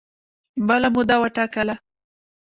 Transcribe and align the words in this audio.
بله 0.67 0.87
موده 0.93 1.15
وټاکله 1.21 1.75